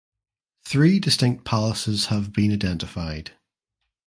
[0.65, 3.35] Three distinct palaces have been identified.